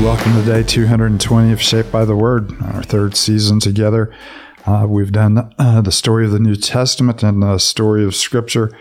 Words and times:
Welcome 0.00 0.32
to 0.32 0.42
day 0.42 0.62
220 0.62 1.52
of 1.52 1.60
Shaped 1.60 1.92
by 1.92 2.06
the 2.06 2.16
Word, 2.16 2.50
our 2.62 2.82
third 2.82 3.18
season 3.18 3.60
together. 3.60 4.10
Uh, 4.64 4.86
we've 4.88 5.12
done 5.12 5.52
uh, 5.58 5.82
the 5.82 5.92
story 5.92 6.24
of 6.24 6.30
the 6.30 6.38
New 6.38 6.56
Testament 6.56 7.22
and 7.22 7.42
the 7.42 7.58
story 7.58 8.02
of 8.02 8.14
Scripture, 8.14 8.72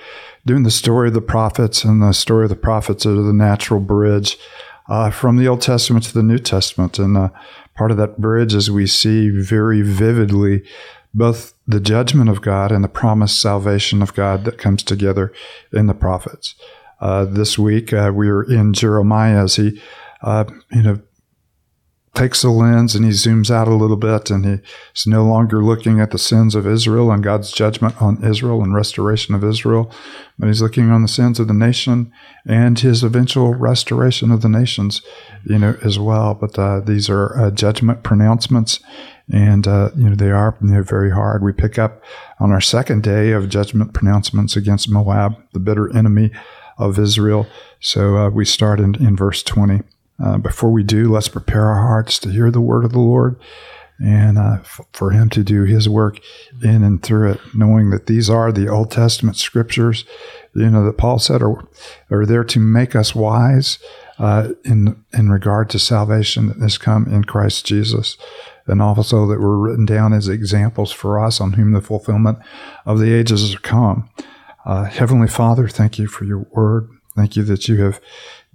doing 0.45 0.63
the 0.63 0.71
story 0.71 1.09
of 1.09 1.13
the 1.13 1.21
prophets, 1.21 1.83
and 1.83 2.01
the 2.01 2.13
story 2.13 2.45
of 2.45 2.49
the 2.49 2.55
prophets 2.55 3.05
are 3.05 3.15
the 3.15 3.33
natural 3.33 3.81
bridge 3.81 4.37
uh, 4.87 5.11
from 5.11 5.35
the 5.35 5.45
Old 5.45 5.61
Testament 5.61 6.05
to 6.05 6.13
the 6.13 6.23
New 6.23 6.39
Testament. 6.39 6.97
And 6.97 7.17
uh, 7.17 7.29
part 7.75 7.91
of 7.91 7.97
that 7.97 8.21
bridge 8.21 8.53
is 8.53 8.71
we 8.71 8.87
see 8.87 9.29
very 9.29 9.81
vividly 9.81 10.63
both 11.13 11.53
the 11.67 11.81
judgment 11.81 12.29
of 12.29 12.41
God 12.41 12.71
and 12.71 12.81
the 12.81 12.87
promised 12.87 13.41
salvation 13.41 14.01
of 14.01 14.13
God 14.13 14.45
that 14.45 14.57
comes 14.57 14.83
together 14.83 15.33
in 15.73 15.87
the 15.87 15.93
prophets. 15.93 16.55
Uh, 17.01 17.25
this 17.25 17.59
week 17.59 17.91
uh, 17.91 18.09
we 18.15 18.29
are 18.29 18.43
in 18.43 18.71
Jeremiah 18.71 19.43
as 19.43 19.57
he, 19.57 19.81
you 20.71 20.81
know, 20.81 21.01
takes 22.15 22.41
the 22.41 22.49
lens 22.49 22.95
and 22.95 23.05
he 23.05 23.11
zooms 23.11 23.51
out 23.51 23.67
a 23.67 23.75
little 23.75 23.97
bit 23.97 24.29
and 24.29 24.61
he's 24.93 25.07
no 25.07 25.23
longer 25.23 25.63
looking 25.63 25.99
at 25.99 26.11
the 26.11 26.17
sins 26.17 26.55
of 26.55 26.67
Israel 26.67 27.11
and 27.11 27.23
God's 27.23 27.51
judgment 27.51 28.01
on 28.01 28.23
Israel 28.23 28.63
and 28.63 28.73
restoration 28.73 29.35
of 29.35 29.43
Israel, 29.43 29.91
but 30.37 30.47
he's 30.47 30.61
looking 30.61 30.89
on 30.89 31.01
the 31.01 31.07
sins 31.07 31.39
of 31.39 31.47
the 31.47 31.53
nation 31.53 32.11
and 32.45 32.79
his 32.79 33.03
eventual 33.03 33.53
restoration 33.53 34.31
of 34.31 34.41
the 34.41 34.49
nations, 34.49 35.01
you 35.45 35.59
know, 35.59 35.77
as 35.83 35.99
well. 35.99 36.33
But 36.33 36.57
uh, 36.57 36.79
these 36.81 37.09
are 37.09 37.37
uh, 37.39 37.51
judgment 37.51 38.03
pronouncements 38.03 38.79
and, 39.31 39.67
uh, 39.67 39.91
you 39.95 40.09
know, 40.09 40.15
they 40.15 40.31
are 40.31 40.57
know, 40.59 40.81
very 40.81 41.11
hard. 41.11 41.43
We 41.43 41.53
pick 41.53 41.77
up 41.77 42.03
on 42.39 42.51
our 42.51 42.61
second 42.61 43.03
day 43.03 43.31
of 43.31 43.49
judgment 43.49 43.93
pronouncements 43.93 44.55
against 44.55 44.89
Moab, 44.89 45.35
the 45.53 45.59
bitter 45.59 45.95
enemy 45.95 46.31
of 46.79 46.97
Israel. 46.97 47.45
So 47.79 48.17
uh, 48.17 48.29
we 48.29 48.45
start 48.45 48.79
in, 48.79 48.95
in 48.95 49.15
verse 49.15 49.43
20. 49.43 49.81
Uh, 50.23 50.37
before 50.37 50.71
we 50.71 50.83
do, 50.83 51.11
let's 51.11 51.29
prepare 51.29 51.67
our 51.67 51.81
hearts 51.81 52.19
to 52.19 52.29
hear 52.29 52.51
the 52.51 52.61
word 52.61 52.85
of 52.85 52.91
the 52.91 52.99
Lord 52.99 53.39
and 53.99 54.37
uh, 54.37 54.57
f- 54.59 54.81
for 54.93 55.11
Him 55.11 55.29
to 55.29 55.43
do 55.43 55.63
His 55.63 55.89
work 55.89 56.19
in 56.63 56.83
and 56.83 57.01
through 57.01 57.31
it, 57.31 57.39
knowing 57.53 57.89
that 57.89 58.07
these 58.07 58.29
are 58.29 58.51
the 58.51 58.67
Old 58.67 58.91
Testament 58.91 59.37
scriptures, 59.37 60.05
you 60.55 60.69
know, 60.69 60.85
that 60.85 60.97
Paul 60.97 61.19
said 61.19 61.41
are, 61.41 61.67
are 62.09 62.25
there 62.25 62.43
to 62.45 62.59
make 62.59 62.95
us 62.95 63.13
wise 63.13 63.79
uh, 64.17 64.49
in, 64.65 65.03
in 65.13 65.29
regard 65.29 65.69
to 65.69 65.79
salvation 65.79 66.47
that 66.47 66.59
has 66.59 66.77
come 66.77 67.07
in 67.07 67.23
Christ 67.23 67.65
Jesus. 67.65 68.17
And 68.67 68.83
also 68.83 69.25
that 69.25 69.39
were 69.39 69.57
written 69.57 69.85
down 69.85 70.13
as 70.13 70.27
examples 70.27 70.91
for 70.91 71.19
us 71.19 71.41
on 71.41 71.53
whom 71.53 71.71
the 71.71 71.81
fulfillment 71.81 72.37
of 72.85 72.99
the 72.99 73.11
ages 73.11 73.41
has 73.41 73.55
come. 73.55 74.07
Uh, 74.63 74.83
Heavenly 74.83 75.27
Father, 75.27 75.67
thank 75.67 75.97
you 75.97 76.05
for 76.05 76.23
your 76.23 76.45
word. 76.51 76.87
Thank 77.19 77.35
you 77.35 77.43
that 77.43 77.67
you 77.67 77.83
have 77.83 77.99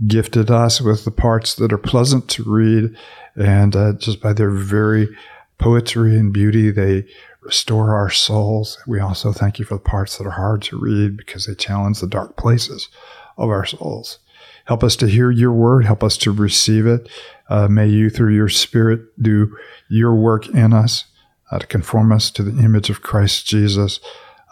gifted 0.07 0.51
us 0.51 0.81
with 0.81 1.05
the 1.05 1.11
parts 1.11 1.55
that 1.57 1.71
are 1.71 1.77
pleasant 1.77 2.31
to 2.31 2.45
read, 2.45 2.97
and 3.37 3.77
uh, 3.77 3.93
just 3.93 4.23
by 4.23 4.33
their 4.33 4.49
very 4.49 5.15
poetry 5.59 6.17
and 6.17 6.33
beauty, 6.33 6.71
they 6.71 7.05
restore 7.43 7.95
our 7.95 8.09
souls. 8.09 8.79
We 8.87 9.01
also 9.01 9.33
thank 9.33 9.59
you 9.59 9.67
for 9.67 9.75
the 9.75 9.81
parts 9.81 10.17
that 10.17 10.27
are 10.27 10.31
hard 10.31 10.63
to 10.63 10.79
read 10.79 11.19
because 11.19 11.45
they 11.45 11.55
challenge 11.55 12.01
the 12.01 12.07
dark 12.07 12.39
places 12.39 12.89
of 13.37 13.51
our 13.51 13.67
souls. 13.67 14.19
Help 14.65 14.83
us 14.83 14.97
to 14.97 15.09
hear 15.09 15.31
your 15.31 15.53
word. 15.53 15.85
Help 15.85 16.03
us 16.03 16.17
to 16.17 16.33
receive 16.33 16.87
it. 16.87 17.07
Uh, 17.51 17.69
may 17.69 17.87
you, 17.87 18.09
through 18.09 18.35
your 18.35 18.49
spirit, 18.49 19.03
do 19.21 19.55
your 19.91 20.15
work 20.15 20.49
in 20.49 20.73
us 20.73 21.05
uh, 21.51 21.59
to 21.59 21.67
conform 21.67 22.13
us 22.13 22.31
to 22.31 22.43
the 22.43 22.65
image 22.65 22.89
of 22.89 23.03
Christ 23.03 23.45
Jesus 23.47 24.01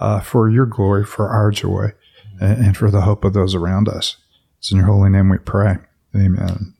uh, 0.00 0.20
for 0.20 0.50
your 0.50 0.66
glory, 0.66 1.06
for 1.06 1.30
our 1.30 1.50
joy, 1.50 1.94
and, 2.42 2.76
for 2.76 2.90
the 2.90 3.02
hope 3.02 3.24
of 3.24 3.32
those 3.32 3.54
around 3.54 3.88
us. 3.88 4.16
It's 4.58 4.72
in 4.72 4.78
your 4.78 4.86
holy 4.86 5.10
name 5.10 5.28
we 5.28 5.38
pray. 5.38 5.76
Amen. 6.14 6.74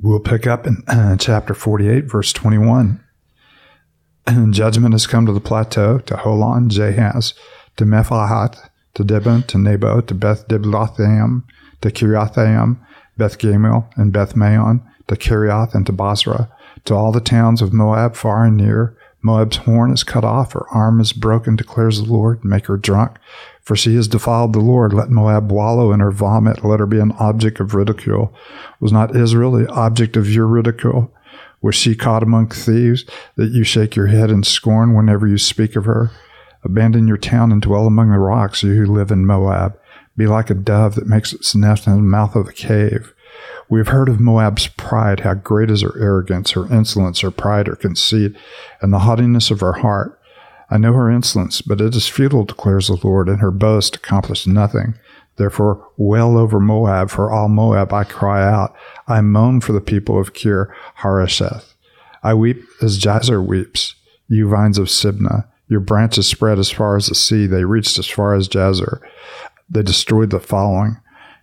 We'll 0.00 0.20
pick 0.20 0.46
up 0.46 0.66
in 0.66 0.82
uh, 0.86 1.16
chapter 1.16 1.54
48, 1.54 2.04
verse 2.04 2.32
21. 2.32 3.02
And 4.26 4.54
judgment 4.54 4.94
has 4.94 5.06
come 5.06 5.26
to 5.26 5.32
the 5.32 5.40
plateau, 5.40 5.98
to 5.98 6.14
Holon, 6.14 6.70
Jahaz, 6.70 7.34
to 7.76 7.84
Mephahath, 7.84 8.70
to 8.94 9.04
Dibon, 9.04 9.46
to 9.46 9.58
Nebo, 9.58 10.00
to 10.02 10.14
Beth 10.14 10.46
Diblathaim, 10.48 11.44
to 11.80 11.90
Kiriathaim, 11.90 12.78
Beth 13.16 13.38
Gamul, 13.38 13.88
and 13.96 14.12
Beth 14.12 14.36
Maon, 14.36 14.82
to 15.08 15.16
Kerioth, 15.16 15.74
and 15.74 15.86
to 15.86 15.92
Bozrah, 15.92 16.48
to 16.84 16.94
all 16.94 17.10
the 17.10 17.20
towns 17.20 17.62
of 17.62 17.72
Moab 17.72 18.14
far 18.14 18.44
and 18.44 18.56
near. 18.56 18.96
Moab's 19.20 19.58
horn 19.58 19.92
is 19.92 20.04
cut 20.04 20.24
off, 20.24 20.52
her 20.52 20.68
arm 20.70 21.00
is 21.00 21.12
broken, 21.12 21.56
declares 21.56 22.00
the 22.00 22.12
Lord. 22.12 22.44
Make 22.44 22.66
her 22.66 22.76
drunk, 22.76 23.16
for 23.60 23.74
she 23.74 23.96
has 23.96 24.06
defiled 24.06 24.52
the 24.52 24.60
Lord. 24.60 24.92
Let 24.92 25.10
Moab 25.10 25.50
wallow 25.50 25.92
in 25.92 26.00
her 26.00 26.12
vomit. 26.12 26.64
Let 26.64 26.80
her 26.80 26.86
be 26.86 27.00
an 27.00 27.12
object 27.12 27.58
of 27.60 27.74
ridicule. 27.74 28.32
Was 28.80 28.92
not 28.92 29.16
Israel 29.16 29.52
the 29.52 29.68
object 29.70 30.16
of 30.16 30.30
your 30.30 30.46
ridicule? 30.46 31.12
Was 31.60 31.74
she 31.74 31.96
caught 31.96 32.22
among 32.22 32.50
thieves, 32.50 33.04
that 33.34 33.50
you 33.50 33.64
shake 33.64 33.96
your 33.96 34.06
head 34.06 34.30
in 34.30 34.44
scorn 34.44 34.94
whenever 34.94 35.26
you 35.26 35.38
speak 35.38 35.74
of 35.74 35.84
her? 35.86 36.12
Abandon 36.64 37.08
your 37.08 37.16
town 37.16 37.50
and 37.50 37.60
dwell 37.60 37.86
among 37.86 38.10
the 38.10 38.18
rocks, 38.18 38.62
you 38.62 38.74
who 38.74 38.86
live 38.86 39.10
in 39.10 39.26
Moab. 39.26 39.76
Be 40.16 40.26
like 40.26 40.50
a 40.50 40.54
dove 40.54 40.94
that 40.94 41.06
makes 41.06 41.32
its 41.32 41.54
nest 41.54 41.86
in 41.86 41.96
the 41.96 42.02
mouth 42.02 42.36
of 42.36 42.48
a 42.48 42.52
cave. 42.52 43.12
We 43.68 43.80
have 43.80 43.88
heard 43.88 44.08
of 44.08 44.20
Moab's 44.20 44.68
pride, 44.68 45.20
how 45.20 45.34
great 45.34 45.70
is 45.70 45.82
her 45.82 46.00
arrogance, 46.00 46.52
her 46.52 46.72
insolence, 46.72 47.20
her 47.20 47.30
pride, 47.30 47.66
her 47.66 47.76
conceit, 47.76 48.34
and 48.80 48.92
the 48.92 49.00
haughtiness 49.00 49.50
of 49.50 49.60
her 49.60 49.74
heart. 49.74 50.18
I 50.70 50.78
know 50.78 50.92
her 50.92 51.10
insolence, 51.10 51.62
but 51.62 51.80
it 51.80 51.94
is 51.94 52.08
futile, 52.08 52.44
declares 52.44 52.88
the 52.88 52.98
Lord, 53.02 53.28
and 53.28 53.40
her 53.40 53.50
boast 53.50 53.96
accomplished 53.96 54.46
nothing. 54.46 54.94
Therefore, 55.36 55.86
wail 55.96 56.36
over 56.36 56.60
Moab, 56.60 57.10
for 57.10 57.30
all 57.30 57.48
Moab 57.48 57.92
I 57.92 58.04
cry 58.04 58.42
out. 58.46 58.74
I 59.06 59.20
moan 59.20 59.60
for 59.60 59.72
the 59.72 59.80
people 59.80 60.20
of 60.20 60.34
Kir 60.34 60.74
Hareseth. 60.98 61.74
I 62.22 62.34
weep 62.34 62.64
as 62.82 62.98
Jazer 62.98 63.44
weeps, 63.44 63.94
you 64.28 64.48
vines 64.48 64.78
of 64.78 64.88
Sibmah. 64.88 65.46
Your 65.68 65.80
branches 65.80 66.26
spread 66.26 66.58
as 66.58 66.70
far 66.70 66.96
as 66.96 67.06
the 67.06 67.14
sea, 67.14 67.46
they 67.46 67.64
reached 67.64 67.98
as 67.98 68.06
far 68.06 68.34
as 68.34 68.48
Jazer. 68.48 69.00
They 69.70 69.82
destroyed 69.82 70.30
the 70.30 70.40
following 70.40 70.96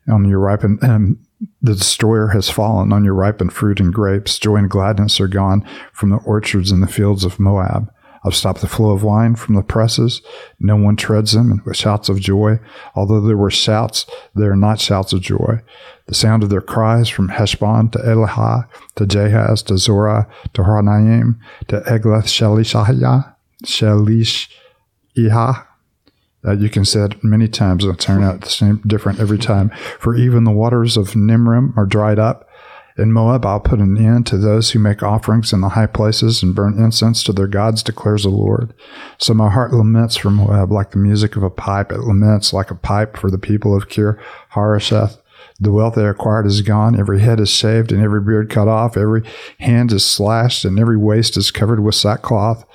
on 0.08 0.26
your 0.26 0.40
ripened, 0.40 0.80
and 0.82 1.18
the 1.62 1.76
destroyer 1.76 2.28
has 2.28 2.50
fallen 2.50 2.94
on 2.94 3.04
your 3.04 3.14
ripened 3.14 3.54
fruit 3.54 3.80
and 3.80 3.94
grapes. 3.94 4.40
Joy 4.40 4.58
and 4.58 4.70
gladness 4.70 5.20
are 5.20 5.28
gone 5.28 5.68
from 5.94 6.10
the 6.10 6.18
orchards 6.18 6.72
and 6.72 6.82
the 6.82 6.88
fields 6.88 7.24
of 7.24 7.40
Moab. 7.40 7.92
I've 8.26 8.36
stopped 8.36 8.62
the 8.62 8.68
flow 8.68 8.90
of 8.90 9.04
wine 9.04 9.36
from 9.36 9.54
the 9.54 9.62
presses. 9.62 10.22
No 10.60 10.76
one 10.76 10.96
treads 10.96 11.34
them 11.34 11.62
with 11.64 11.78
shouts 11.78 12.10
of 12.10 12.20
joy. 12.20 12.60
Although 12.96 13.22
there 13.22 13.38
were 13.38 13.52
shouts, 13.52 14.08
they 14.36 14.46
are 14.46 14.56
not 14.56 14.80
shouts 14.80 15.14
of 15.14 15.22
joy. 15.22 15.62
The 16.08 16.16
sound 16.16 16.42
of 16.42 16.50
their 16.50 16.62
cries 16.62 17.08
from 17.08 17.30
Heshbon 17.30 17.92
to 17.92 18.00
Elihah 18.00 18.68
to 18.96 19.06
Jahaz 19.06 19.64
to 19.66 19.78
Zorah 19.78 20.28
to 20.54 20.64
Horonaim 20.64 21.38
to 21.68 21.82
Eglath 21.82 22.26
Shelishahiyah, 22.26 23.36
Shelish 23.64 24.50
Ihah. 25.16 25.65
You 26.54 26.70
can 26.70 26.86
say 26.86 27.02
it 27.06 27.24
many 27.24 27.48
times 27.48 27.84
and 27.84 28.00
turn 28.00 28.24
out 28.24 28.42
the 28.42 28.50
same 28.50 28.82
different 28.86 29.20
every 29.20 29.40
time. 29.40 29.72
For 30.00 30.16
even 30.16 30.44
the 30.44 30.52
waters 30.52 30.98
of 30.98 31.10
Nimrim 31.12 31.76
are 31.78 31.86
dried 31.86 32.20
up 32.20 32.48
in 32.98 33.12
Moab, 33.12 33.46
I'll 33.46 33.60
put 33.60 33.80
an 33.80 33.98
end 33.98 34.26
to 34.28 34.38
those 34.38 34.72
who 34.72 34.80
make 34.80 35.04
offerings 35.04 35.52
in 35.52 35.60
the 35.60 35.70
high 35.70 35.88
places 35.88 36.42
and 36.42 36.56
burn 36.56 36.82
incense 36.82 37.24
to 37.24 37.34
their 37.34 37.48
gods, 37.48 37.84
declares 37.84 38.24
the 38.24 38.30
Lord. 38.30 38.74
So 39.18 39.34
my 39.34 39.50
heart 39.50 39.74
laments 39.74 40.16
for 40.16 40.30
Moab 40.30 40.72
like 40.72 40.92
the 40.92 40.98
music 40.98 41.36
of 41.36 41.44
a 41.44 41.50
pipe. 41.50 41.92
It 41.92 42.00
laments 42.00 42.54
like 42.54 42.72
a 42.72 42.76
pipe 42.76 43.18
for 43.18 43.30
the 43.30 43.38
people 43.38 43.76
of 43.76 43.90
Kir 43.90 44.18
Hareseth. 44.54 45.18
The 45.60 45.72
wealth 45.72 45.96
they 45.96 46.08
acquired 46.08 46.46
is 46.46 46.62
gone. 46.62 46.98
Every 46.98 47.20
head 47.20 47.42
is 47.42 47.50
shaved 47.50 47.92
and 47.92 48.02
every 48.02 48.22
beard 48.22 48.50
cut 48.50 48.70
off. 48.70 48.96
Every 48.96 49.24
hand 49.60 49.92
is 49.92 50.06
slashed 50.06 50.64
and 50.64 50.80
every 50.80 50.98
waist 50.98 51.36
is 51.36 51.52
covered 51.52 51.82
with 51.82 51.96
sackcloth. 51.96 52.66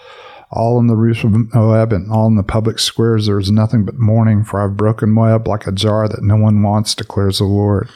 All 0.51 0.79
in 0.81 0.89
the 0.89 0.97
roofs 0.97 1.23
of 1.23 1.55
Moab 1.55 1.93
and 1.93 2.11
all 2.11 2.27
in 2.27 2.35
the 2.35 2.43
public 2.43 2.79
squares. 2.79 3.27
There 3.27 3.39
is 3.39 3.51
nothing 3.51 3.85
but 3.85 3.99
mourning, 3.99 4.43
for 4.45 4.61
I've 4.61 4.77
broken 4.77 5.11
Moab 5.11 5.47
like 5.47 5.67
a 5.67 5.73
jar 5.73 6.09
that 6.09 6.23
no 6.23 6.37
one 6.37 6.63
wants, 6.63 6.95
declares 6.95 7.39
the 7.39 7.45
Lord 7.45 7.89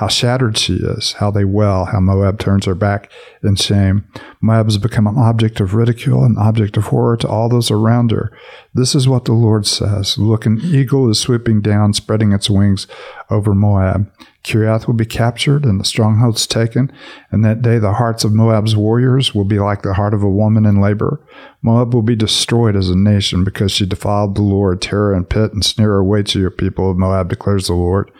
how 0.00 0.08
shattered 0.08 0.56
she 0.56 0.76
is, 0.76 1.12
how 1.12 1.30
they 1.30 1.44
wail, 1.44 1.84
how 1.84 2.00
Moab 2.00 2.38
turns 2.38 2.64
her 2.64 2.74
back 2.74 3.12
in 3.42 3.54
shame. 3.54 4.08
Moab 4.40 4.64
has 4.64 4.78
become 4.78 5.06
an 5.06 5.18
object 5.18 5.60
of 5.60 5.74
ridicule, 5.74 6.24
an 6.24 6.38
object 6.38 6.78
of 6.78 6.84
horror 6.84 7.18
to 7.18 7.28
all 7.28 7.50
those 7.50 7.70
around 7.70 8.10
her. 8.10 8.32
This 8.72 8.94
is 8.94 9.06
what 9.06 9.26
the 9.26 9.34
Lord 9.34 9.66
says. 9.66 10.16
Look, 10.16 10.46
an 10.46 10.58
eagle 10.62 11.10
is 11.10 11.18
swooping 11.18 11.60
down, 11.60 11.92
spreading 11.92 12.32
its 12.32 12.48
wings 12.48 12.86
over 13.28 13.54
Moab. 13.54 14.10
Kiriath 14.42 14.86
will 14.86 14.94
be 14.94 15.04
captured 15.04 15.66
and 15.66 15.78
the 15.78 15.84
strongholds 15.84 16.46
taken, 16.46 16.90
and 17.30 17.44
that 17.44 17.60
day 17.60 17.78
the 17.78 17.92
hearts 17.92 18.24
of 18.24 18.32
Moab's 18.32 18.74
warriors 18.74 19.34
will 19.34 19.44
be 19.44 19.58
like 19.58 19.82
the 19.82 19.92
heart 19.92 20.14
of 20.14 20.22
a 20.22 20.30
woman 20.30 20.64
in 20.64 20.80
labor. 20.80 21.20
Moab 21.60 21.92
will 21.92 22.00
be 22.00 22.16
destroyed 22.16 22.74
as 22.74 22.88
a 22.88 22.96
nation 22.96 23.44
because 23.44 23.70
she 23.70 23.84
defiled 23.84 24.34
the 24.34 24.40
Lord. 24.40 24.80
Terror 24.80 25.12
and 25.12 25.28
pit 25.28 25.52
and 25.52 25.62
snare 25.62 25.98
awaits 25.98 26.34
you, 26.34 26.48
people 26.48 26.90
of 26.90 26.96
Moab, 26.96 27.28
declares 27.28 27.66
the 27.66 27.74
Lord. 27.74 28.10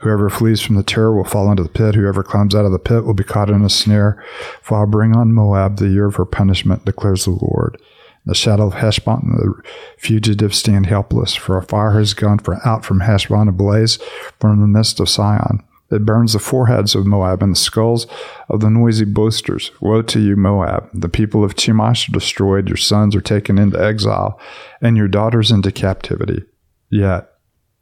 Whoever 0.00 0.30
flees 0.30 0.60
from 0.60 0.76
the 0.76 0.82
terror 0.82 1.14
will 1.14 1.24
fall 1.24 1.50
into 1.50 1.64
the 1.64 1.68
pit. 1.68 1.94
Whoever 1.94 2.22
climbs 2.22 2.54
out 2.54 2.64
of 2.64 2.72
the 2.72 2.78
pit 2.78 3.04
will 3.04 3.14
be 3.14 3.24
caught 3.24 3.50
in 3.50 3.64
a 3.64 3.70
snare. 3.70 4.22
For 4.62 4.78
I'll 4.78 4.86
bring 4.86 5.16
on 5.16 5.32
Moab 5.32 5.78
the 5.78 5.88
year 5.88 6.06
of 6.06 6.16
her 6.16 6.24
punishment, 6.24 6.84
declares 6.84 7.24
the 7.24 7.32
Lord. 7.32 7.80
The 8.24 8.34
shadow 8.34 8.66
of 8.66 8.74
Heshbon, 8.74 9.36
the 9.36 9.62
fugitives 9.96 10.58
stand 10.58 10.86
helpless, 10.86 11.34
for 11.34 11.56
a 11.56 11.62
fire 11.62 11.92
has 11.92 12.14
gone 12.14 12.38
out 12.64 12.84
from 12.84 13.00
Heshbon, 13.00 13.48
ablaze 13.48 13.98
from 14.38 14.60
the 14.60 14.66
midst 14.66 15.00
of 15.00 15.08
Sihon. 15.08 15.64
It 15.90 16.04
burns 16.04 16.34
the 16.34 16.38
foreheads 16.38 16.94
of 16.94 17.06
Moab 17.06 17.42
and 17.42 17.52
the 17.52 17.58
skulls 17.58 18.06
of 18.50 18.60
the 18.60 18.68
noisy 18.68 19.06
boasters. 19.06 19.70
Woe 19.80 20.02
to 20.02 20.20
you, 20.20 20.36
Moab! 20.36 20.90
The 20.92 21.08
people 21.08 21.42
of 21.42 21.54
Chemosh 21.54 22.10
are 22.10 22.12
destroyed, 22.12 22.68
your 22.68 22.76
sons 22.76 23.16
are 23.16 23.22
taken 23.22 23.56
into 23.56 23.82
exile, 23.82 24.38
and 24.82 24.96
your 24.96 25.08
daughters 25.08 25.50
into 25.50 25.72
captivity. 25.72 26.44
Yet 26.90 27.32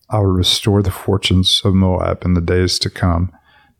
I 0.08 0.18
will 0.18 0.26
restore 0.26 0.82
the 0.82 0.90
fortunes 0.90 1.62
of 1.64 1.74
Moab 1.74 2.24
in 2.24 2.34
the 2.34 2.40
days 2.40 2.78
to 2.80 2.90
come, 2.90 3.32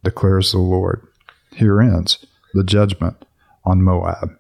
declares 0.03 0.53
the 0.53 0.59
Lord. 0.59 1.07
Here 1.53 1.81
ends 1.81 2.25
the 2.53 2.65
judgment 2.65 3.25
on 3.65 3.83
Moab. 3.83 4.37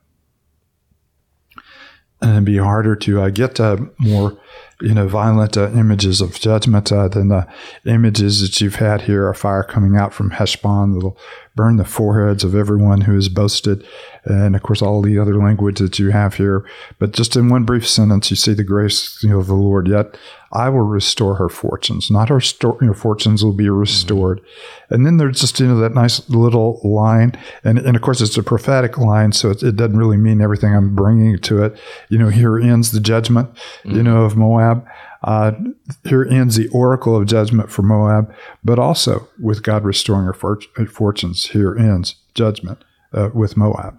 And 2.21 2.31
it'd 2.31 2.45
be 2.45 2.59
harder 2.59 2.97
to 2.97 3.21
uh, 3.21 3.29
get 3.29 3.61
uh, 3.61 3.77
more 3.99 4.39
you 4.81 4.93
know, 4.93 5.09
violent 5.09 5.57
uh, 5.57 5.71
images 5.71 6.21
of 6.21 6.39
judgment 6.39 6.93
uh, 6.93 7.09
than 7.09 7.29
the 7.29 7.49
images 7.87 8.43
that 8.43 8.61
you've 8.61 8.77
had 8.77 9.03
here. 9.03 9.29
A 9.29 9.35
fire 9.35 9.63
coming 9.63 9.97
out 9.97 10.13
from 10.13 10.31
Heshbon 10.31 10.95
that'll 10.95 11.19
burn 11.55 11.77
the 11.77 11.85
foreheads 11.85 12.45
of 12.45 12.55
everyone 12.55 13.03
who 13.03 13.15
has 13.15 13.31
boasted, 13.31 13.87
and 14.25 14.55
of 14.55 14.63
course 14.63 14.83
all 14.83 15.01
the 15.01 15.19
other 15.19 15.37
language 15.37 15.79
that 15.79 15.99
you 15.99 16.11
have 16.11 16.35
here. 16.35 16.65
But 16.99 17.13
just 17.13 17.37
in 17.37 17.49
one 17.49 17.65
brief 17.65 17.89
sentence, 17.89 18.31
you 18.31 18.37
see 18.37 18.53
the 18.53 18.65
grace 18.65 19.23
you 19.23 19.31
know, 19.31 19.39
of 19.39 19.47
the 19.47 19.55
Lord. 19.55 19.89
Yet 19.89 20.19
I 20.53 20.69
will 20.69 20.83
restore 20.83 21.37
her 21.37 21.49
fortunes. 21.49 22.11
Not 22.11 22.29
her 22.29 22.41
sto- 22.41 22.79
you 22.81 22.89
know, 22.89 22.95
fortunes 22.95 23.43
will 23.43 23.53
be 23.53 23.69
restored. 23.69 24.41
Mm-hmm. 24.41 24.95
And 24.95 25.07
then 25.07 25.17
there's 25.17 25.41
just 25.41 25.59
you 25.59 25.67
know 25.67 25.79
that 25.81 25.95
nice 25.95 26.29
little 26.29 26.81
line, 26.85 27.33
and 27.65 27.79
and 27.79 27.97
of 27.97 28.03
course 28.03 28.21
it's 28.21 28.37
a 28.37 28.43
prophetic 28.43 28.99
line, 28.99 29.33
so 29.33 29.51
it, 29.51 29.63
it 29.63 29.77
doesn't 29.77 29.97
really 29.97 30.17
mean 30.17 30.41
everything 30.41 30.75
I'm 30.75 30.95
bringing 30.95 31.39
to 31.39 31.65
it. 31.65 31.79
You 32.09 32.19
know, 32.19 32.29
here 32.29 32.59
ends 32.59 32.93
the 32.93 33.01
judgment. 33.01 33.53
Mm-hmm. 33.55 33.97
You 33.97 34.03
know 34.03 34.25
of 34.25 34.37
Moab. 34.37 34.66
Uh, 35.23 35.53
here 36.05 36.25
ends 36.25 36.57
the 36.57 36.69
oracle 36.69 37.17
of 37.17 37.27
judgment 37.27 37.71
for 37.71 37.83
Moab, 37.83 38.33
but 38.63 38.79
also 38.79 39.29
with 39.41 39.63
God 39.63 39.85
restoring 39.85 40.27
her 40.27 40.33
for- 40.33 40.61
fortunes. 40.89 41.47
Here 41.47 41.77
ends 41.77 42.17
judgment 42.35 42.85
uh, 43.13 43.31
with 43.35 43.57
Moab. 43.57 43.99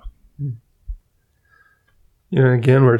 You 2.29 2.43
know, 2.43 2.51
again, 2.51 2.85
we're 2.85 2.99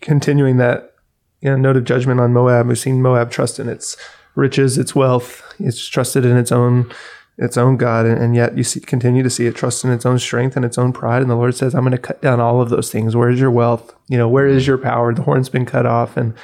continuing 0.00 0.56
that 0.56 0.94
you 1.40 1.50
know, 1.50 1.56
note 1.56 1.76
of 1.76 1.84
judgment 1.84 2.20
on 2.20 2.32
Moab. 2.32 2.66
We've 2.68 2.78
seen 2.78 3.02
Moab 3.02 3.30
trust 3.30 3.58
in 3.58 3.68
its 3.68 3.96
riches, 4.34 4.78
its 4.78 4.94
wealth. 4.94 5.42
It's 5.58 5.86
trusted 5.86 6.24
in 6.24 6.36
its 6.36 6.52
own 6.52 6.90
its 7.38 7.56
own 7.56 7.76
God, 7.78 8.04
and, 8.06 8.18
and 8.22 8.36
yet 8.36 8.56
you 8.56 8.62
see, 8.62 8.78
continue 8.78 9.22
to 9.22 9.30
see 9.30 9.46
it 9.46 9.56
trust 9.56 9.84
in 9.84 9.90
its 9.90 10.04
own 10.04 10.18
strength 10.18 10.54
and 10.54 10.64
its 10.64 10.76
own 10.76 10.92
pride. 10.92 11.22
And 11.22 11.30
the 11.30 11.34
Lord 11.34 11.54
says, 11.54 11.74
"I'm 11.74 11.82
going 11.82 11.92
to 11.92 11.98
cut 11.98 12.22
down 12.22 12.40
all 12.40 12.60
of 12.60 12.68
those 12.68 12.90
things. 12.90 13.16
Where 13.16 13.30
is 13.30 13.40
your 13.40 13.50
wealth? 13.50 13.94
You 14.08 14.18
know, 14.18 14.28
where 14.28 14.46
is 14.46 14.66
your 14.66 14.78
power? 14.78 15.14
The 15.14 15.22
horn's 15.22 15.48
been 15.48 15.66
cut 15.66 15.86
off." 15.86 16.16
And 16.16 16.34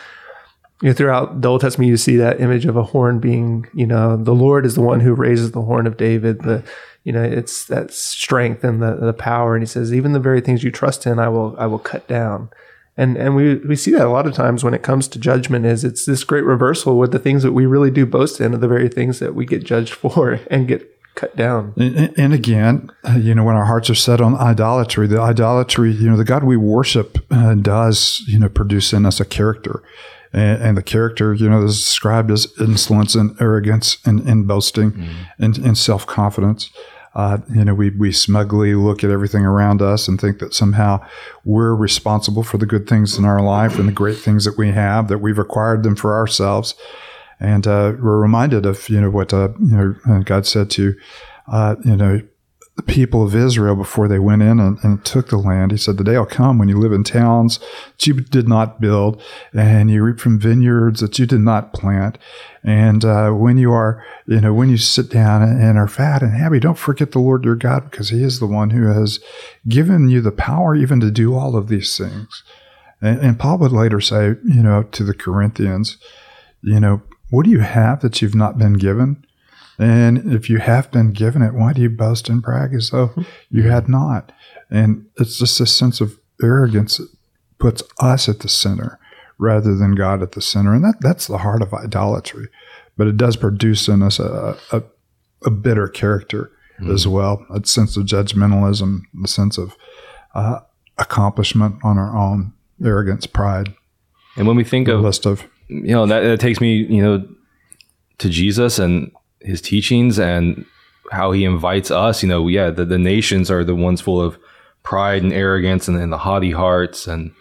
you 0.81 0.89
know, 0.89 0.95
throughout 0.95 1.41
the 1.41 1.49
Old 1.49 1.61
Testament, 1.61 1.89
you 1.89 1.97
see 1.97 2.17
that 2.17 2.41
image 2.41 2.65
of 2.65 2.77
a 2.77 2.85
horn 2.85 3.19
being, 3.19 3.67
you 3.75 3.87
know, 3.87 4.17
the 4.17 4.35
Lord 4.35 4.65
is 4.65 4.75
the 4.75 4.81
one 4.81 5.01
who 5.01 5.13
raises 5.13 5.51
the 5.51 5.63
horn 5.63 5.87
of 5.87 5.97
David. 5.97 6.43
The, 6.43 6.63
you 7.03 7.13
know, 7.13 7.23
it's 7.23 7.65
that 7.65 7.93
strength 7.93 8.63
and 8.63 8.81
the, 8.81 8.95
the 8.95 9.13
power. 9.13 9.57
And 9.57 9.63
he 9.63 9.67
says, 9.67 9.93
even 9.93 10.13
the 10.13 10.21
very 10.21 10.41
things 10.41 10.63
you 10.63 10.71
trust 10.71 11.07
in, 11.07 11.19
I 11.19 11.29
will, 11.29 11.57
I 11.59 11.67
will 11.67 11.81
cut 11.81 12.07
down. 12.07 12.51
And, 12.97 13.17
and 13.17 13.35
we, 13.35 13.57
we 13.57 13.77
see 13.77 13.93
that 13.93 14.07
a 14.07 14.11
lot 14.11 14.27
of 14.27 14.35
times 14.35 14.63
when 14.63 14.75
it 14.75 14.83
comes 14.83 15.09
to 15.09 15.19
judgment 15.19 15.67
is 15.67 15.85
it's 15.85 16.05
this 16.05 16.25
great 16.25 16.45
reversal 16.45 16.99
with 16.99 17.13
the 17.13 17.19
things 17.19 17.43
that 17.43 17.53
we 17.53 17.67
really 17.67 17.91
do 17.91 18.07
boast 18.07 18.41
in 18.41 18.55
are 18.55 18.59
the 18.59 18.69
very 18.69 18.89
things 18.89 19.19
that 19.19 19.35
we 19.35 19.47
get 19.47 19.65
judged 19.65 19.95
for 19.95 20.41
and 20.49 20.69
get 20.69 20.95
cut 21.17 21.35
down. 21.35 21.73
And, 21.77 22.17
and, 22.17 22.33
again, 22.33 22.93
uh, 23.03 23.17
you 23.19 23.35
know, 23.35 23.43
when 23.43 23.57
our 23.57 23.65
hearts 23.65 23.91
are 23.91 23.97
set 23.97 24.21
on 24.21 24.37
idolatry, 24.37 25.09
the 25.09 25.21
idolatry, 25.21 25.91
you 25.91 26.09
know, 26.09 26.17
the 26.17 26.25
God 26.25 26.45
we 26.45 26.57
worship 26.57 27.19
uh, 27.33 27.55
does, 27.55 28.23
you 28.29 28.39
know, 28.39 28.49
produce 28.49 28.93
in 28.93 29.05
us 29.05 29.19
a 29.19 29.25
character 29.25 29.83
and, 30.33 30.63
and, 30.63 30.77
the 30.77 30.83
character, 30.83 31.35
you 31.35 31.49
know, 31.49 31.63
is 31.65 31.79
described 31.79 32.31
as 32.31 32.47
insolence 32.61 33.15
and 33.15 33.35
arrogance 33.41 33.99
and, 34.05 34.21
and 34.21 34.47
boasting 34.47 34.93
mm. 34.93 35.09
and, 35.39 35.59
and 35.59 35.79
self 35.79 36.07
confidence. 36.07 36.71
Uh, 37.15 37.39
you 37.53 37.65
know, 37.65 37.75
we, 37.75 37.91
we 37.91 38.13
smugly 38.13 38.75
look 38.75 39.03
at 39.03 39.11
everything 39.11 39.45
around 39.45 39.83
us 39.83 40.07
and 40.07 40.21
think 40.21 40.39
that 40.39 40.55
somehow 40.55 41.05
we're 41.45 41.75
responsible 41.75 42.43
for 42.43 42.59
the 42.59 42.67
good 42.67 42.89
things 42.89 43.19
in 43.19 43.25
our 43.25 43.43
life 43.43 43.79
and 43.79 43.89
the 43.89 43.93
great 43.93 44.19
things 44.19 44.45
that 44.45 44.57
we 44.57 44.71
have, 44.71 45.09
that 45.09 45.19
we've 45.19 45.39
acquired 45.39 45.83
them 45.83 45.97
for 45.97 46.15
ourselves. 46.15 46.75
And 47.41 47.67
uh, 47.67 47.95
we're 48.01 48.21
reminded 48.21 48.67
of, 48.67 48.89
you 48.89 49.01
know, 49.01 49.11
what, 49.11 49.33
uh, 49.33 49.49
you 49.59 49.97
know, 50.07 50.23
God 50.23 50.47
said 50.47 50.71
to, 50.73 50.95
uh, 51.51 51.77
you 51.85 51.97
know, 51.97 52.21
the 52.79 52.83
people 52.85 53.25
of 53.25 53.35
Israel 53.35 53.75
before 53.75 54.07
they 54.07 54.21
went 54.21 54.41
in 54.41 54.61
and, 54.61 54.79
and, 54.85 55.05
took 55.05 55.31
the 55.31 55.37
land. 55.37 55.73
He 55.73 55.77
said, 55.77 55.97
The 55.97 56.05
day 56.05 56.17
will 56.17 56.27
come 56.27 56.59
when 56.59 56.69
you 56.69 56.79
live 56.79 56.93
in 56.93 57.03
towns 57.03 57.59
that 57.59 58.07
you 58.07 58.15
did 58.15 58.47
not 58.47 58.81
build, 58.81 59.21
and 59.53 59.91
you 59.91 60.01
reap 60.05 60.21
from 60.21 60.39
vineyards 60.39 61.01
that 61.01 61.19
you 61.19 61.27
did 61.27 61.41
not 61.41 61.73
plant. 61.73 62.19
And 62.63 63.05
uh, 63.05 63.33
when 63.33 63.59
you 63.59 63.73
are, 63.73 64.05
you 64.29 64.41
know, 64.41 64.55
when 64.55 64.71
you 64.71 64.77
sit 64.77 65.11
down 65.11 65.43
and 65.43 65.77
are 65.77 65.89
fat 65.89 66.23
and 66.23 66.33
happy, 66.33 66.61
don't 66.61 66.79
forget 66.79 67.11
the 67.11 67.19
Lord 67.19 67.45
your 67.45 67.57
God, 67.57 67.91
because 67.91 68.11
He 68.11 68.23
is 68.23 68.39
the 68.39 68.47
one 68.47 68.71
who 68.71 68.87
has 68.87 69.19
given 69.69 70.09
you 70.09 70.21
the 70.21 70.31
power 70.31 70.77
even 70.77 71.01
to 71.01 71.11
do 71.11 71.35
all 71.35 71.57
of 71.57 71.67
these 71.67 71.99
things. 71.99 72.45
And, 73.03 73.19
and 73.19 73.41
Paul 73.41 73.59
would 73.59 73.73
later 73.73 74.01
say, 74.01 74.37
you 74.45 74.63
know, 74.63 74.85
to 74.85 75.03
the 75.03 75.15
Corinthians, 75.15 75.99
you 76.63 76.79
know, 76.79 77.03
what 77.31 77.45
do 77.45 77.51
you 77.51 77.61
have 77.61 78.03
that 78.03 78.23
you've 78.23 78.37
not 78.37 78.57
been 78.57 78.75
given? 78.75 79.25
And 79.79 80.33
if 80.33 80.51
you 80.51 80.59
have 80.59 80.91
been 80.91 81.13
given 81.13 81.41
it, 81.43 81.55
why 81.55 81.73
do 81.73 81.81
you 81.81 81.91
boast 81.91 82.29
and 82.29 82.43
brag 82.43 82.75
as 82.75 82.91
though 82.91 83.15
you 83.49 83.63
had 83.65 83.89
not? 83.89 84.33
And 84.71 85.07
it's 85.17 85.39
just 85.39 85.61
a 85.61 85.67
sense 85.67 86.01
of 86.01 86.19
arrogance 86.43 86.97
that 86.97 87.09
puts 87.59 87.83
us 88.01 88.29
at 88.29 88.41
the 88.41 88.49
center 88.49 88.99
rather 89.39 89.77
than 89.77 89.95
God 89.95 90.21
at 90.23 90.33
the 90.33 90.41
center. 90.41 90.75
And 90.75 90.85
that, 90.85 90.97
that's 91.01 91.29
the 91.29 91.39
heart 91.39 91.63
of 91.63 91.73
idolatry. 91.73 92.49
But 92.97 93.07
it 93.07 93.17
does 93.17 93.37
produce 93.37 93.87
in 93.87 94.03
us 94.03 94.19
a, 94.19 94.57
a, 94.73 94.83
a 95.45 95.51
bitter 95.51 95.87
character 95.87 96.51
mm. 96.81 96.93
as 96.93 97.07
well, 97.07 97.47
a 97.49 97.65
sense 97.65 97.97
of 97.97 98.05
judgmentalism, 98.05 99.03
a 99.23 99.29
sense 99.29 99.59
of 99.59 99.77
uh, 100.35 100.61
accomplishment 100.99 101.77
on 101.85 101.99
our 101.99 102.17
own, 102.17 102.53
arrogance, 102.85 103.27
pride. 103.27 103.73
And 104.37 104.49
when 104.49 104.57
we 104.57 104.65
think 104.65 104.89
of 104.89 105.01
list 105.01 105.25
of, 105.25 105.45
you 105.69 105.93
know, 105.93 106.07
that, 106.07 106.21
that 106.21 106.41
takes 106.41 106.61
me, 106.61 106.79
you 106.79 107.03
know, 107.03 107.29
to 108.19 108.29
Jesus 108.29 108.81
and 108.81 109.13
his 109.41 109.61
teachings 109.61 110.19
and 110.19 110.65
how 111.11 111.33
he 111.33 111.45
invites 111.45 111.91
us. 111.91 112.23
You 112.23 112.29
know, 112.29 112.49
yeah, 112.49 112.71
the, 112.71 112.85
the 112.85 112.99
nations 112.99 113.51
are 113.51 113.65
the 113.65 113.75
ones 113.75 114.01
full 114.01 114.21
of 114.21 114.39
pride 114.83 115.23
and 115.23 115.33
arrogance 115.33 115.89
and, 115.89 115.97
and 115.99 116.13
the 116.13 116.19
haughty 116.19 116.51
hearts 116.51 117.07
and 117.07 117.33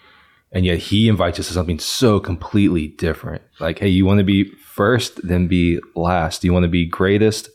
and 0.50 0.64
yet 0.64 0.78
he 0.78 1.08
invites 1.08 1.38
us 1.38 1.48
to 1.48 1.52
something 1.52 1.78
so 1.78 2.18
completely 2.18 2.88
different. 2.88 3.42
Like, 3.60 3.78
hey, 3.78 3.88
you 3.88 4.06
want 4.06 4.18
to 4.18 4.24
be 4.24 4.44
first, 4.44 5.26
then 5.26 5.46
be 5.46 5.78
last. 5.94 6.42
You 6.42 6.52
want 6.52 6.64
to 6.64 6.70
be 6.70 6.86
greatest, 6.86 7.50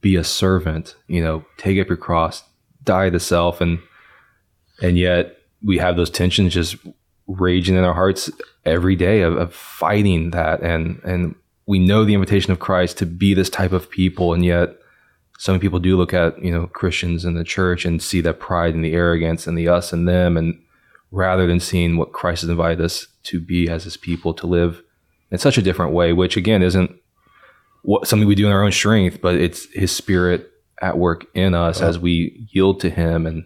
be 0.00 0.16
a 0.16 0.24
servant. 0.24 0.96
You 1.06 1.22
know, 1.22 1.44
take 1.56 1.80
up 1.80 1.88
your 1.88 1.96
cross, 1.96 2.42
die 2.84 3.10
to 3.10 3.20
self, 3.20 3.60
and 3.60 3.78
and 4.82 4.98
yet 4.98 5.36
we 5.64 5.78
have 5.78 5.96
those 5.96 6.10
tensions 6.10 6.52
just 6.52 6.76
raging 7.26 7.76
in 7.76 7.84
our 7.84 7.94
hearts 7.94 8.30
every 8.64 8.96
day 8.96 9.22
of, 9.22 9.36
of 9.36 9.54
fighting 9.54 10.30
that 10.32 10.60
and 10.60 11.00
and 11.04 11.34
we 11.70 11.78
know 11.78 12.04
the 12.04 12.14
invitation 12.14 12.50
of 12.50 12.58
Christ 12.58 12.98
to 12.98 13.06
be 13.06 13.32
this 13.32 13.48
type 13.48 13.70
of 13.70 13.88
people, 13.88 14.34
and 14.34 14.44
yet 14.44 14.70
some 15.38 15.60
people 15.60 15.78
do 15.78 15.96
look 15.96 16.12
at 16.12 16.36
you 16.42 16.50
know 16.50 16.66
Christians 16.66 17.24
in 17.24 17.34
the 17.34 17.44
church 17.44 17.84
and 17.84 18.02
see 18.02 18.20
that 18.22 18.40
pride 18.40 18.74
and 18.74 18.84
the 18.84 18.92
arrogance 18.92 19.46
and 19.46 19.56
the 19.56 19.68
us 19.68 19.92
and 19.92 20.08
them, 20.08 20.36
and 20.36 20.60
rather 21.12 21.46
than 21.46 21.60
seeing 21.60 21.96
what 21.96 22.12
Christ 22.12 22.40
has 22.40 22.50
invited 22.50 22.80
us 22.84 23.06
to 23.22 23.38
be 23.38 23.68
as 23.68 23.84
His 23.84 23.96
people 23.96 24.34
to 24.34 24.48
live 24.48 24.82
in 25.30 25.38
such 25.38 25.58
a 25.58 25.62
different 25.62 25.92
way, 25.92 26.12
which 26.12 26.36
again 26.36 26.60
isn't 26.60 26.90
what 27.82 28.08
something 28.08 28.26
we 28.26 28.34
do 28.34 28.48
in 28.48 28.52
our 28.52 28.64
own 28.64 28.72
strength, 28.72 29.20
but 29.20 29.36
it's 29.36 29.72
His 29.72 29.92
Spirit 29.92 30.50
at 30.82 30.98
work 30.98 31.24
in 31.34 31.54
us 31.54 31.80
as 31.80 32.00
we 32.00 32.48
yield 32.50 32.80
to 32.80 32.90
Him 32.90 33.26
and 33.26 33.44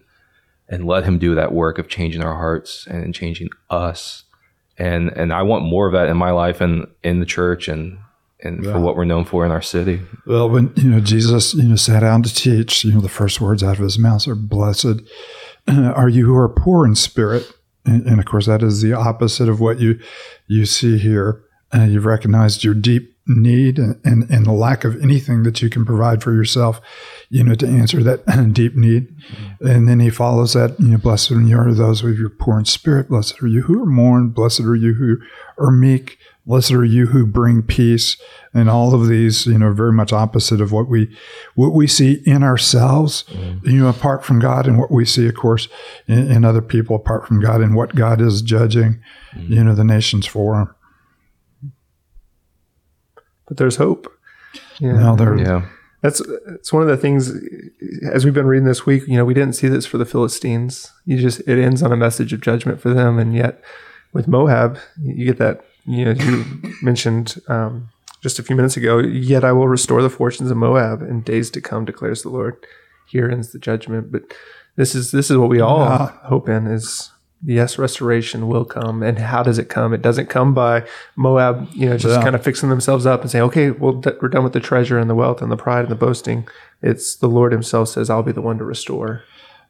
and 0.67 0.87
let 0.87 1.03
Him 1.03 1.19
do 1.19 1.35
that 1.35 1.53
work 1.53 1.77
of 1.77 1.89
changing 1.89 2.23
our 2.23 2.33
hearts 2.33 2.87
and 2.87 3.13
changing 3.13 3.49
us. 3.69 4.23
And 4.79 5.09
and 5.09 5.31
I 5.31 5.43
want 5.43 5.63
more 5.63 5.85
of 5.85 5.93
that 5.93 6.09
in 6.09 6.17
my 6.17 6.31
life 6.31 6.59
and 6.59 6.87
in 7.03 7.19
the 7.19 7.27
church 7.27 7.67
and 7.67 7.99
and 8.45 8.63
yeah. 8.63 8.71
for 8.71 8.79
what 8.79 8.95
we're 8.95 9.05
known 9.05 9.25
for 9.25 9.45
in 9.45 9.51
our 9.51 9.61
city. 9.61 10.01
Well, 10.25 10.49
when 10.49 10.71
you 10.75 10.89
know 10.89 10.99
Jesus, 10.99 11.53
you 11.53 11.63
know, 11.63 11.75
sat 11.75 12.01
down 12.01 12.23
to 12.23 12.33
teach, 12.33 12.85
you 12.85 12.93
know, 12.93 13.01
the 13.01 13.09
first 13.09 13.41
words 13.41 13.63
out 13.63 13.77
of 13.77 13.83
his 13.83 13.99
mouth 13.99 14.27
are 14.27 14.35
"Blessed 14.35 15.01
are 15.67 16.09
you 16.09 16.25
who 16.25 16.35
are 16.35 16.49
poor 16.49 16.85
in 16.85 16.95
spirit," 16.95 17.51
and, 17.85 18.05
and 18.05 18.19
of 18.19 18.25
course, 18.25 18.45
that 18.45 18.63
is 18.63 18.81
the 18.81 18.93
opposite 18.93 19.49
of 19.49 19.59
what 19.59 19.79
you 19.79 19.99
you 20.47 20.65
see 20.65 20.97
here. 20.97 21.41
Uh, 21.73 21.83
you've 21.83 22.05
recognized 22.05 22.63
your 22.63 22.75
deep 22.75 23.15
need 23.27 23.79
and, 23.79 23.99
and, 24.05 24.29
and, 24.29 24.45
the 24.45 24.51
lack 24.51 24.83
of 24.83 25.01
anything 25.01 25.43
that 25.43 25.61
you 25.61 25.69
can 25.69 25.83
provide 25.83 26.21
for 26.21 26.31
yourself, 26.31 26.79
you 27.29 27.43
know, 27.43 27.55
to 27.55 27.67
answer 27.67 28.03
that 28.03 28.23
deep 28.53 28.75
need. 28.75 29.07
Mm-hmm. 29.07 29.67
And 29.67 29.87
then 29.87 29.99
he 29.99 30.11
follows 30.11 30.53
that, 30.53 30.79
you 30.79 30.89
know, 30.89 30.97
blessed 30.97 31.31
are 31.31 31.41
you 31.41 31.57
are 31.57 31.73
those 31.73 32.01
who 32.01 32.25
are 32.25 32.29
poor 32.29 32.59
in 32.59 32.65
spirit, 32.65 33.09
blessed 33.09 33.41
are 33.41 33.47
you 33.47 33.63
who 33.63 33.81
are 33.81 33.87
mourned, 33.87 34.35
blessed 34.35 34.61
are 34.61 34.75
you 34.75 34.93
who 34.93 35.17
are 35.57 35.71
meek, 35.71 36.19
Blessed 36.45 36.71
are 36.73 36.85
you 36.85 37.07
who 37.07 37.25
bring 37.25 37.63
peace, 37.63 38.17
and 38.53 38.69
all 38.69 38.93
of 38.93 39.07
these, 39.07 39.47
you 39.47 39.57
know, 39.57 39.73
very 39.73 39.91
much 39.91 40.13
opposite 40.13 40.61
of 40.61 40.71
what 40.71 40.87
we 40.87 41.15
what 41.55 41.73
we 41.73 41.87
see 41.87 42.21
in 42.25 42.43
ourselves, 42.43 43.23
mm. 43.29 43.65
you 43.65 43.79
know, 43.79 43.89
apart 43.89 44.23
from 44.23 44.39
God, 44.39 44.67
and 44.67 44.77
what 44.77 44.91
we 44.91 45.05
see, 45.05 45.27
of 45.27 45.35
course, 45.35 45.67
in, 46.07 46.31
in 46.31 46.45
other 46.45 46.61
people 46.61 46.95
apart 46.95 47.27
from 47.27 47.41
God, 47.41 47.61
and 47.61 47.75
what 47.75 47.95
God 47.95 48.21
is 48.21 48.43
judging, 48.43 49.01
mm. 49.33 49.49
you 49.49 49.63
know, 49.63 49.73
the 49.73 49.83
nations 49.83 50.27
for. 50.27 50.75
But 53.47 53.57
there's 53.57 53.77
hope. 53.77 54.11
Yeah. 54.79 54.93
Now 54.93 55.15
there, 55.15 55.35
yeah. 55.37 55.65
That's 56.01 56.21
it's 56.53 56.71
one 56.71 56.83
of 56.83 56.87
the 56.87 56.97
things 56.97 57.33
as 58.13 58.23
we've 58.23 58.33
been 58.35 58.45
reading 58.45 58.67
this 58.67 58.85
week. 58.85 59.07
You 59.07 59.17
know, 59.17 59.25
we 59.25 59.33
didn't 59.33 59.55
see 59.55 59.67
this 59.67 59.87
for 59.87 59.97
the 59.97 60.05
Philistines. 60.05 60.91
You 61.05 61.17
just 61.17 61.39
it 61.47 61.57
ends 61.57 61.81
on 61.81 61.91
a 61.91 61.97
message 61.97 62.33
of 62.33 62.41
judgment 62.41 62.79
for 62.79 62.93
them, 62.93 63.17
and 63.17 63.33
yet 63.33 63.63
with 64.13 64.27
Moab, 64.27 64.77
you 65.01 65.25
get 65.25 65.39
that. 65.39 65.65
You 65.85 66.05
know, 66.05 66.11
you 66.11 66.45
mentioned 66.81 67.35
um, 67.47 67.89
just 68.21 68.39
a 68.39 68.43
few 68.43 68.55
minutes 68.55 68.75
ago. 68.77 68.99
Yet 68.99 69.43
I 69.43 69.51
will 69.51 69.67
restore 69.67 70.01
the 70.01 70.09
fortunes 70.09 70.49
of 70.51 70.57
Moab 70.57 71.01
in 71.01 71.21
days 71.21 71.49
to 71.51 71.61
come, 71.61 71.85
declares 71.85 72.23
the 72.23 72.29
Lord. 72.29 72.55
Here 73.07 73.29
ends 73.29 73.51
the 73.51 73.59
judgment, 73.59 74.11
but 74.11 74.23
this 74.75 74.95
is 74.95 75.11
this 75.11 75.29
is 75.29 75.37
what 75.37 75.49
we 75.49 75.59
all 75.61 75.79
Yeah. 75.79 76.07
hope 76.23 76.49
in 76.49 76.65
is 76.67 77.11
yes, 77.45 77.77
restoration 77.77 78.47
will 78.47 78.65
come. 78.65 79.03
And 79.03 79.19
how 79.19 79.43
does 79.43 79.59
it 79.59 79.69
come? 79.69 79.93
It 79.93 80.01
doesn't 80.01 80.27
come 80.29 80.55
by 80.55 80.83
Moab, 81.15 81.67
you 81.73 81.87
know, 81.87 81.97
just 81.97 82.15
Yeah. 82.17 82.23
kind 82.23 82.35
of 82.35 82.43
fixing 82.43 82.69
themselves 82.69 83.05
up 83.05 83.21
and 83.21 83.29
saying, 83.29 83.43
okay, 83.43 83.69
well, 83.69 84.01
we're 84.21 84.29
done 84.29 84.43
with 84.43 84.53
the 84.53 84.59
treasure 84.59 84.97
and 84.97 85.07
the 85.07 85.13
wealth 85.15 85.43
and 85.43 85.51
the 85.51 85.57
pride 85.57 85.81
and 85.81 85.89
the 85.91 85.95
boasting. 85.95 86.47
It's 86.81 87.15
the 87.15 87.27
Lord 87.27 87.51
Himself 87.51 87.89
says, 87.89 88.09
I'll 88.09 88.23
be 88.23 88.31
the 88.31 88.41
one 88.41 88.57
to 88.57 88.63
restore. 88.65 89.21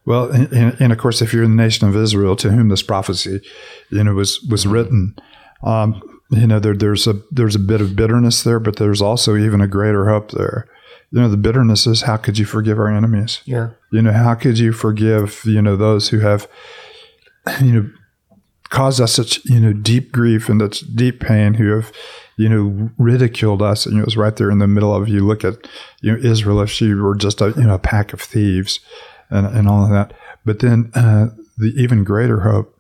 Well, 0.05 0.29
and, 0.31 0.51
and- 0.53 0.77
and 0.79 0.91
of 0.93 0.97
course, 0.99 1.21
if 1.21 1.33
you're 1.33 1.43
in 1.43 1.57
the 1.57 1.61
nation 1.63 1.87
of 1.89 1.95
Israel, 1.97 2.37
to 2.37 2.51
whom 2.51 2.69
this 2.69 2.83
prophecy, 2.83 3.41
you 3.89 4.03
know, 4.05 4.13
was 4.13 4.41
was 4.49 4.65
written, 4.65 5.15
um, 5.63 6.01
you 6.31 6.47
know, 6.47 6.59
there, 6.59 6.75
there's 6.75 7.07
a 7.07 7.21
there's 7.31 7.55
a 7.55 7.59
bit 7.59 7.81
of 7.81 7.95
bitterness 7.95 8.43
there, 8.43 8.59
but 8.59 8.77
there's 8.77 9.01
also 9.01 9.35
even 9.35 9.61
a 9.61 9.67
greater 9.67 10.09
hope 10.09 10.31
there. 10.31 10.67
You 11.11 11.21
know, 11.21 11.29
the 11.29 11.37
bitterness 11.37 11.87
is 11.87 12.01
how 12.01 12.17
could 12.17 12.37
you 12.37 12.45
forgive 12.45 12.79
our 12.79 12.89
enemies? 12.89 13.41
Yeah. 13.45 13.69
You 13.91 14.01
know, 14.01 14.11
how 14.11 14.35
could 14.35 14.59
you 14.59 14.73
forgive, 14.73 15.41
you 15.45 15.61
know, 15.61 15.75
those 15.75 16.09
who 16.09 16.19
have, 16.19 16.47
you 17.61 17.71
know, 17.71 17.89
caused 18.69 18.99
us 18.99 19.13
such, 19.13 19.45
you 19.45 19.59
know, 19.59 19.71
deep 19.71 20.11
grief 20.11 20.49
and 20.49 20.59
such 20.59 20.81
deep 20.95 21.21
pain, 21.21 21.53
who 21.53 21.75
have, 21.75 21.91
you 22.37 22.49
know, 22.49 22.89
ridiculed 22.97 23.61
us. 23.61 23.85
And 23.85 23.97
it 23.97 24.03
was 24.03 24.17
right 24.17 24.35
there 24.35 24.51
in 24.51 24.59
the 24.59 24.67
middle 24.67 24.93
of 24.93 25.07
you 25.07 25.25
look 25.25 25.45
at, 25.45 25.67
you 26.01 26.11
know, 26.11 26.17
Israel, 26.17 26.59
if 26.61 26.71
she 26.71 26.93
were 26.93 27.15
just 27.15 27.39
a, 27.39 27.53
you 27.55 27.63
know, 27.63 27.75
a 27.75 27.79
pack 27.79 28.11
of 28.11 28.19
thieves 28.19 28.79
and, 29.29 29.45
and 29.45 29.69
all 29.69 29.83
of 29.83 29.91
that. 29.91 30.13
But 30.43 30.59
then 30.59 30.91
uh, 30.95 31.27
the 31.57 31.73
even 31.77 32.03
greater 32.03 32.41
hope 32.41 32.77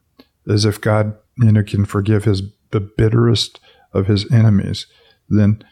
is 0.47 0.65
if 0.65 0.81
God, 0.81 1.15
you 1.37 1.51
know, 1.51 1.63
can 1.63 1.85
forgive 1.85 2.25
his, 2.25 2.41
the 2.75 2.81
bitterest 2.81 3.59
of 3.93 4.07
his 4.07 4.29
enemies, 4.31 4.85
then 5.29 5.63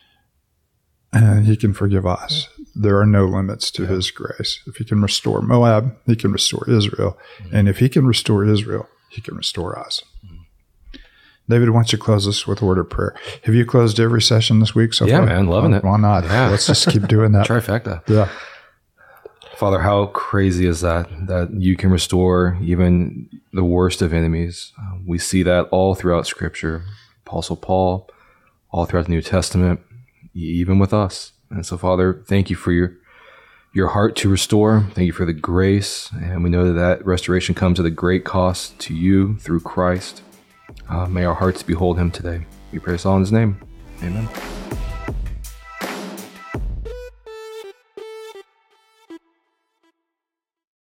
uh, 1.11 1.41
he 1.41 1.55
can 1.57 1.73
forgive 1.73 2.05
us. 2.05 2.47
There 2.73 2.97
are 2.99 3.05
no 3.05 3.25
limits 3.25 3.69
to 3.71 3.85
his 3.85 4.09
grace. 4.09 4.61
If 4.65 4.77
he 4.77 4.85
can 4.85 5.01
restore 5.01 5.41
Moab, 5.41 5.95
he 6.07 6.15
can 6.15 6.31
restore 6.31 6.67
Israel. 6.69 7.17
And 7.51 7.67
if 7.67 7.77
he 7.79 7.89
can 7.89 8.07
restore 8.07 8.45
Israel, 8.45 8.87
he 9.11 9.21
can 9.21 9.35
restore 9.35 9.77
us. 9.77 10.01
David, 11.49 11.69
why 11.71 11.79
don't 11.79 11.91
you 11.91 11.97
close 11.97 12.25
us 12.25 12.47
with 12.47 12.61
a 12.61 12.65
word 12.65 12.77
of 12.77 12.89
prayer? 12.89 13.13
Have 13.43 13.53
you 13.53 13.65
closed 13.65 13.99
every 13.99 14.21
session 14.21 14.59
this 14.59 14.73
week 14.73 14.93
so 14.93 15.05
Yeah, 15.05 15.17
far? 15.17 15.25
man, 15.25 15.47
loving 15.47 15.71
Why- 15.71 15.77
it. 15.77 15.83
Why 15.83 15.97
not? 15.97 16.23
Yeah. 16.23 16.49
Let's 16.49 16.65
just 16.67 16.87
keep 16.89 17.05
doing 17.07 17.31
that. 17.35 17.45
Trifecta. 17.45 18.01
Yeah. 18.07 18.29
Father, 19.55 19.79
how 19.79 20.07
crazy 20.07 20.65
is 20.65 20.81
that? 20.81 21.07
That 21.27 21.53
you 21.53 21.75
can 21.77 21.91
restore 21.91 22.57
even 22.61 23.29
the 23.51 23.63
worst 23.63 24.01
of 24.01 24.13
enemies. 24.13 24.73
Uh, 24.79 24.97
we 25.05 25.17
see 25.17 25.43
that 25.43 25.67
all 25.69 25.95
throughout 25.95 26.27
Scripture. 26.27 26.83
Apostle 27.25 27.55
Paul, 27.55 28.09
all 28.71 28.85
throughout 28.85 29.05
the 29.05 29.11
New 29.11 29.21
Testament, 29.21 29.79
even 30.33 30.77
with 30.79 30.93
us. 30.93 31.31
And 31.49 31.65
so, 31.65 31.77
Father, 31.77 32.23
thank 32.27 32.49
you 32.49 32.55
for 32.55 32.71
your 32.71 32.95
your 33.73 33.87
heart 33.87 34.15
to 34.17 34.29
restore. 34.29 34.85
Thank 34.93 35.07
you 35.07 35.13
for 35.13 35.25
the 35.25 35.33
grace, 35.33 36.11
and 36.13 36.43
we 36.43 36.49
know 36.51 36.67
that 36.67 36.79
that 36.79 37.05
restoration 37.05 37.55
comes 37.55 37.79
at 37.79 37.87
a 37.87 37.91
great 37.91 38.23
cost 38.23 38.77
to 38.81 38.93
you 38.93 39.37
through 39.37 39.61
Christ. 39.61 40.21
Uh, 40.87 41.07
may 41.07 41.25
our 41.25 41.33
hearts 41.33 41.63
behold 41.63 41.97
Him 41.97 42.11
today. 42.11 42.45
We 42.71 42.79
pray 42.79 42.93
this 42.93 43.05
all 43.05 43.15
in 43.15 43.21
His 43.21 43.31
name. 43.31 43.59
Amen. 44.03 44.29